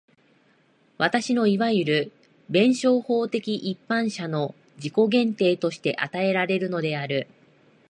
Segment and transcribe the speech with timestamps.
[0.97, 2.11] 私のいわゆる
[2.49, 7.27] 弁証法的一般者の自己限定として与えられるのである。